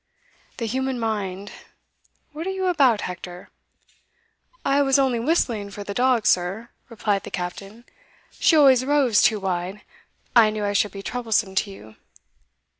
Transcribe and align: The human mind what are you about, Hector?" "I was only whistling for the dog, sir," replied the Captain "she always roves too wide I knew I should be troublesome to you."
The 0.57 0.65
human 0.65 0.99
mind 0.99 1.51
what 2.31 2.47
are 2.47 2.49
you 2.49 2.65
about, 2.65 3.01
Hector?" 3.01 3.49
"I 4.65 4.81
was 4.81 4.97
only 4.97 5.19
whistling 5.19 5.69
for 5.69 5.83
the 5.83 5.93
dog, 5.93 6.25
sir," 6.25 6.69
replied 6.89 7.21
the 7.21 7.29
Captain 7.29 7.85
"she 8.39 8.55
always 8.55 8.83
roves 8.83 9.21
too 9.21 9.39
wide 9.39 9.81
I 10.35 10.49
knew 10.49 10.65
I 10.65 10.73
should 10.73 10.91
be 10.91 11.03
troublesome 11.03 11.53
to 11.53 11.69
you." 11.69 11.95